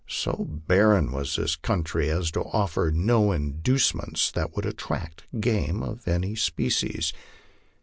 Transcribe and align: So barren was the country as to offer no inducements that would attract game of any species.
So 0.09 0.47
barren 0.65 1.11
was 1.11 1.35
the 1.35 1.55
country 1.61 2.09
as 2.09 2.31
to 2.31 2.39
offer 2.41 2.89
no 2.91 3.31
inducements 3.31 4.31
that 4.31 4.55
would 4.55 4.65
attract 4.65 5.25
game 5.39 5.83
of 5.83 6.07
any 6.07 6.33
species. 6.33 7.13